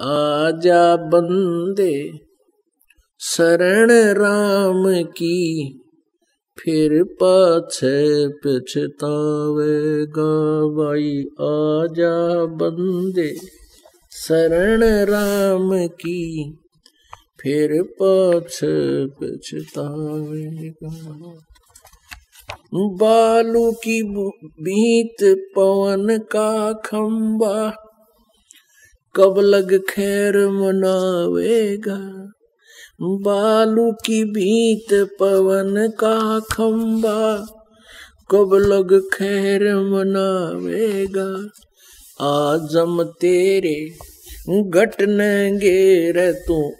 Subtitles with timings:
[0.00, 2.18] आजा बंदे,
[3.20, 5.78] शरण राम की,
[6.58, 13.36] फिर पाछे पछतावेगा भाई आजा बंदे,
[14.12, 16.54] शरण राम की,
[17.40, 21.34] फिर पाछे पछतावेगा
[22.74, 27.87] बालू की बीत पवन का खंबा
[29.16, 31.98] कब लग खैर मनावेगा?
[33.02, 37.46] बालू की बीत पवन का खम्बा
[38.30, 41.28] कब लग खैर मनावेगा?
[42.20, 43.76] आज़म तेरे
[44.62, 46.70] घटनेंगे रे तू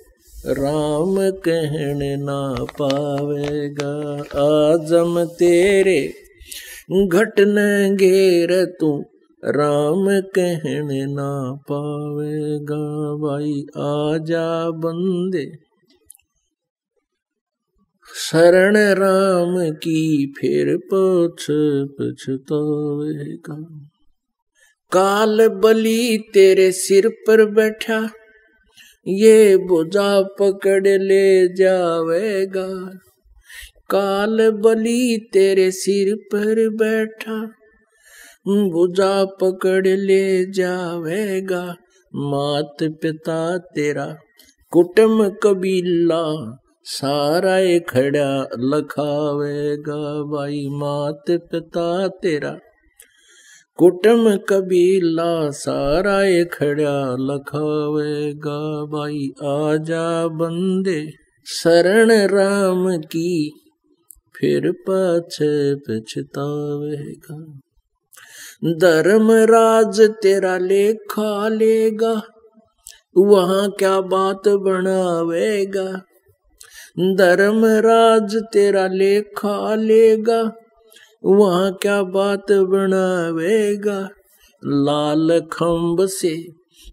[0.46, 3.92] राम कहने ना पावेगा।
[4.42, 6.00] आज़म तेरे
[7.06, 9.04] घटनेंगे गेर तू
[9.42, 11.30] राम कहने ना
[11.62, 12.76] पावेगा,
[13.16, 15.44] भाई आजा बंदे।
[18.08, 21.46] शरण राम की फिर पछ
[21.98, 23.56] पछतावेगा
[24.92, 28.00] काल बलि तेरे सिर पर बैठा,
[29.06, 32.66] ये बुझा पकड़ ले जावेगा।
[33.90, 37.38] काल बलि तेरे सिर पर बैठा
[38.46, 41.76] बुझा पकड़ ले जावेगा।
[42.14, 44.16] मात पिता तेरा,
[44.70, 52.58] कुटुम कबीला सारा ए खड़ा लखावेगा। भाई मात पिता तेरा,
[53.76, 61.10] कुटुम कबीला सारा खड़ा लखावेगा। भाई आजा बंदे,
[61.46, 63.52] शरण राम की,
[64.36, 67.60] फिर पाछे पछतावेगा।
[68.64, 72.22] धर्मराज तेरा लेखा लेगा,
[73.16, 75.92] वहाँ क्या बात बनावेगा?
[77.14, 80.52] धर्मराज तेरा लेखा लेगा,
[81.24, 84.08] वहाँ क्या बात बनावेगा?
[84.64, 86.36] लाल खम्ब से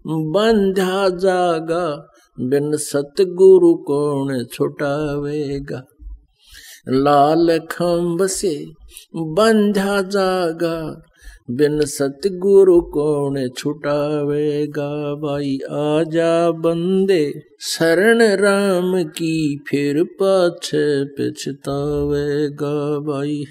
[0.07, 2.07] बंधा जागा,
[2.39, 5.83] बिन सतगुरु कौन छुटावेगा?
[6.89, 8.65] लाल खम्ब से
[9.15, 11.01] बंधा जागा
[11.51, 15.15] बिन सतगुरु कौन छुटावेगा?
[15.15, 20.71] भाई, आजा बंदे, शरण राम की फिर पाछ
[21.19, 23.43] पछतावेगा। भाई,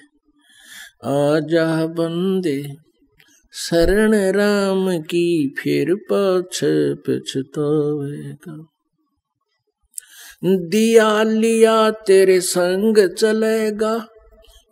[1.05, 2.65] आजा बंदे,
[3.53, 6.61] शरण राम की फिर पाछ
[7.09, 8.67] पछतावेगा।
[10.45, 14.09] दिया लिया तेरे संग चलेगा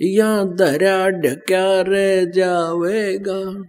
[0.03, 3.69] या धरा ढक्या रह जावेगा।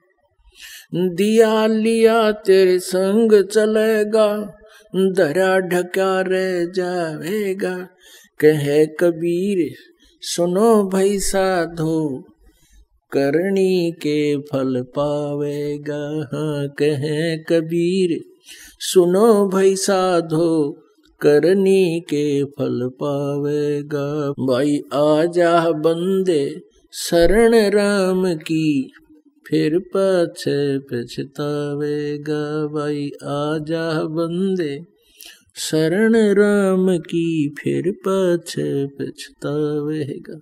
[0.95, 4.27] दिया लिया तेरे संग चलेगा
[4.95, 7.75] धरा ढक्या रह जावेगा।
[8.39, 9.73] कहे कबीर,
[10.21, 12.23] सुनो भाई साधो,
[13.11, 18.19] करणी के फल पावेगा। हाँ कहे कबीर,
[18.79, 20.79] सुनो भाई साधो
[21.23, 26.61] करनी के फल पावेगा। भाई, आजा बंदे,
[26.93, 28.91] शरण राम की,
[29.47, 34.85] फिर पछे पछतावेगा। भाई, आजा बंदे,
[35.55, 40.39] शरण राम की, फिर पछे पछतावेगा।